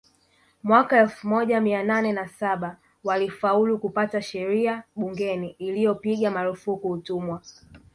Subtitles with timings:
[0.63, 7.41] Mwaka elfu moja mia nane na saba walifaulu kupata sheria bungeni iliyopiga marufuku utumwa